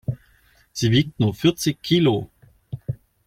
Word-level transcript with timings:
Sie 0.71 0.89
wiegt 0.89 1.19
nur 1.19 1.35
vierzig 1.35 1.79
Kilo. 1.83 2.31